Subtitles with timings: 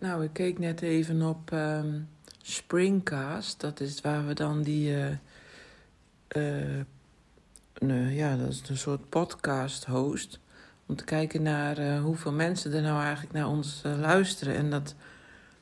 [0.00, 2.00] Nou, ik keek net even op ehm,
[2.42, 3.60] Springcast.
[3.60, 4.96] Dat is waar we dan die.
[4.96, 5.12] eh
[6.28, 6.80] eh,
[7.78, 10.38] nee, ja, dat is een soort podcast host.
[10.86, 14.54] Om te kijken naar eh, hoeveel mensen er nou eigenlijk naar ons luisteren.
[14.54, 14.94] En dat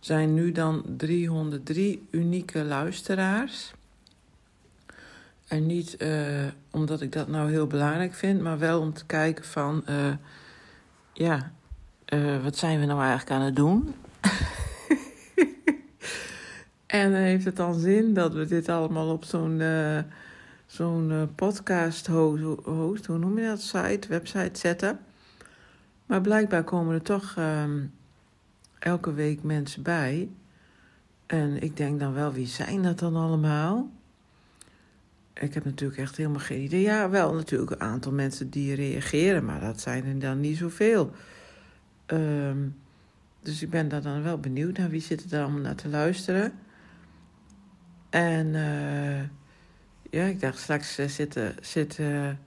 [0.00, 3.72] zijn nu dan 303 unieke luisteraars.
[5.46, 5.96] En niet
[6.70, 9.84] omdat ik dat nou heel belangrijk vind, maar wel om te kijken van.
[11.12, 11.52] ja,
[12.42, 13.94] wat zijn we nou eigenlijk aan het doen?
[16.86, 19.98] en heeft het dan zin dat we dit allemaal op zo'n eh,
[20.66, 24.98] zo'n eh, podcast host, host, hoe noem je dat, site, website zetten?
[26.06, 27.84] Maar blijkbaar komen er toch ehm,
[28.78, 30.30] elke week mensen bij.
[31.26, 33.90] En ik denk dan wel, wie zijn dat dan allemaal?
[35.34, 36.80] Ik heb natuurlijk echt helemaal geen idee.
[36.80, 41.10] Ja, wel natuurlijk een aantal mensen die reageren, maar dat zijn er dan niet zoveel.
[42.06, 42.58] Ehm
[43.42, 45.88] dus ik ben daar dan wel benieuwd naar wie zit er dan allemaal naar te
[45.88, 46.52] luisteren.
[48.10, 49.20] En eh,
[50.10, 52.40] ja, ik dacht straks eh, zitten, zitten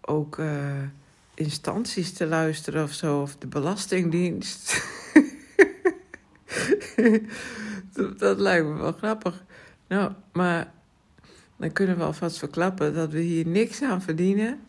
[0.00, 0.82] ook eh,
[1.34, 4.82] instanties te luisteren of zo, of de Belastingdienst.
[7.92, 9.44] dat, dat lijkt me wel grappig.
[9.88, 10.72] Nou, maar
[11.56, 14.60] dan kunnen we alvast verklappen dat we hier niks aan verdienen.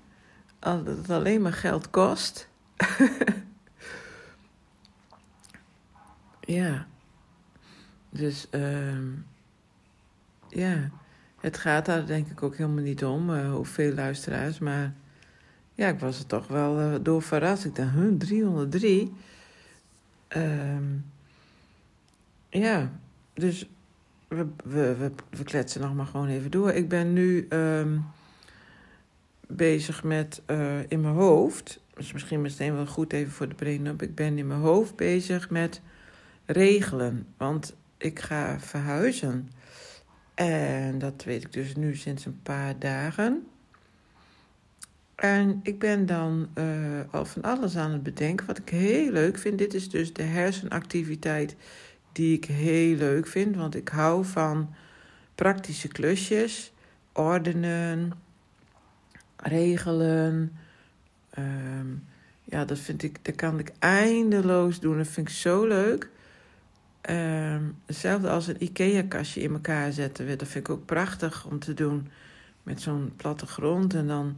[0.60, 2.48] Dat het alleen maar geld kost.
[6.54, 6.88] ja.
[8.10, 9.08] Dus, ehm
[10.50, 10.90] ja.
[11.40, 14.60] Het gaat daar denk ik ook helemaal niet om, eh, hoeveel luisteraars.
[14.60, 14.94] Maar
[15.74, 17.66] ja, ik was er toch wel eh, door verrast.
[17.66, 19.14] Ik dacht, huh, 303?
[20.28, 20.84] Ehm
[22.50, 22.92] ja,
[23.34, 23.70] dus
[24.28, 26.72] we, we, we, we kletsen nog maar gewoon even door.
[26.72, 27.98] Ik ben nu ehm,
[29.48, 31.80] bezig met eh, in mijn hoofd.
[31.94, 34.02] Dus misschien meteen wel goed even voor de brain-up.
[34.02, 35.82] Ik ben in mijn hoofd bezig met
[36.52, 37.28] regelen.
[37.38, 39.50] Want ik ga verhuizen.
[40.34, 43.48] En dat weet ik dus nu sinds een paar dagen.
[45.16, 46.66] En ik ben dan eh,
[47.12, 48.46] al van alles aan het bedenken.
[48.46, 49.58] Wat ik heel leuk vind.
[49.58, 51.56] Dit is dus de hersenactiviteit
[52.12, 53.56] die ik heel leuk vind.
[53.56, 54.74] Want ik hou van
[55.36, 56.74] praktische klusjes.
[57.14, 58.12] Ordenen.
[59.36, 60.58] Regelen.
[61.30, 61.88] Ehm,
[62.44, 64.98] ja, dat vind ik, dat kan ik eindeloos doen.
[64.98, 66.10] Dat vind ik zo leuk.
[67.10, 70.38] Ehm, hetzelfde als een IKEA-kastje in elkaar zetten.
[70.38, 72.08] Dat vind ik ook prachtig om te doen.
[72.64, 74.38] Met zo'n platte grond en dan...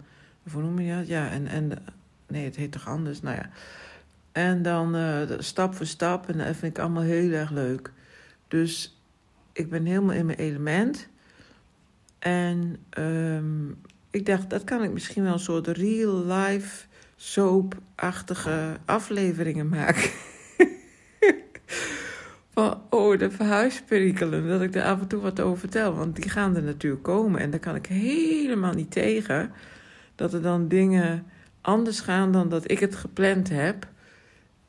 [0.52, 1.08] Hoe noem je dat?
[1.08, 1.48] Ja, en...
[1.48, 1.72] en
[2.28, 3.22] nee, het heet toch anders?
[3.22, 3.50] Nou ja.
[4.32, 6.30] En dan uh, stap voor stap.
[6.30, 7.92] En dat vind ik allemaal heel erg leuk.
[8.48, 9.02] Dus
[9.54, 11.08] ik ben helemaal in mijn element.
[12.20, 20.10] En um, ik dacht, dat kan ik misschien wel een soort real-life soap-achtige afleveringen maken.
[22.54, 24.48] van, oh, de verhuisperikelen.
[24.48, 25.96] Dat ik er af en toe wat over vertel.
[25.96, 27.42] Want die gaan er natuurlijk komen.
[27.42, 29.52] En daar kan ik helemaal niet tegen.
[30.16, 31.26] Dat er dan dingen
[31.62, 33.88] anders gaan dan dat ik het gepland heb.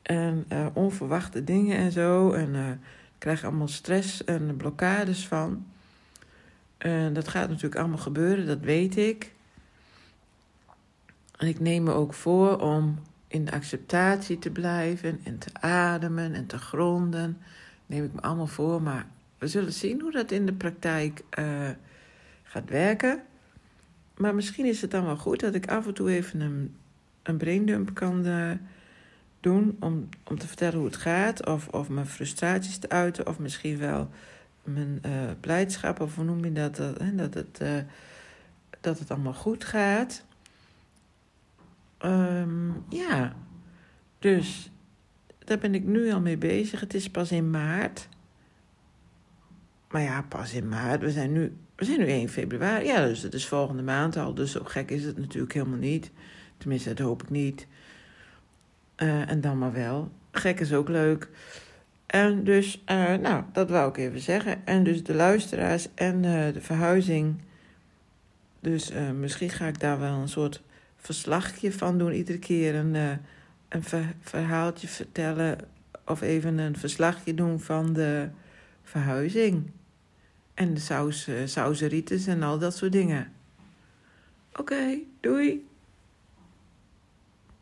[0.01, 2.31] En uh, onverwachte dingen en zo.
[2.31, 2.79] En uh, ik
[3.17, 5.65] krijg allemaal stress en blokkades van.
[6.83, 9.31] En dat gaat natuurlijk allemaal gebeuren, dat weet ik.
[11.37, 16.33] En ik neem me ook voor om in de acceptatie te blijven en te ademen
[16.33, 17.37] en te gronden.
[17.93, 21.69] Neem ik me allemaal voor, maar we zullen zien hoe dat in de praktijk uh,
[22.43, 23.23] gaat werken.
[24.17, 26.75] Maar misschien is het dan wel goed dat ik af en toe even een,
[27.23, 28.51] een braindump kan uh,
[29.39, 31.45] doen om, om te vertellen hoe het gaat.
[31.45, 34.09] Of, of mijn frustraties te uiten, of misschien wel
[34.63, 36.75] mijn uh, blijdschap, of hoe noem je dat?
[36.75, 37.85] Dat, dat, het,
[38.81, 40.25] dat het allemaal goed gaat.
[42.05, 43.35] Um, ja,
[44.19, 44.71] dus
[45.45, 46.79] daar ben ik nu al mee bezig.
[46.79, 48.07] Het is pas in maart.
[49.89, 51.01] Maar ja, pas in maart.
[51.01, 52.85] We zijn nu, we zijn nu 1 februari.
[52.85, 54.33] Ja, dus het is volgende maand al.
[54.33, 56.11] Dus zo gek is het natuurlijk helemaal niet.
[56.57, 57.67] Tenminste, dat hoop ik niet.
[58.97, 60.11] Uh, en dan maar wel.
[60.31, 61.29] Gek is ook leuk.
[62.05, 64.65] En dus, uh, nou, dat wou ik even zeggen.
[64.65, 67.41] En dus de luisteraars en uh, de verhuizing.
[68.59, 70.61] Dus misschien ga ik daar wel een soort
[70.97, 72.11] verslagje van doen.
[72.11, 73.19] Iedere keer een,
[73.73, 75.57] een ver verhaaltje vertellen.
[76.05, 78.29] Of even een verslagje doen van de
[78.83, 79.71] verhuizing.
[80.53, 83.31] En de saus, sauseritis en al dat soort dingen.
[84.55, 85.65] Oké, doei.